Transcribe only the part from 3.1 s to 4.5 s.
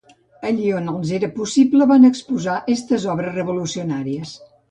obres revolucionàries.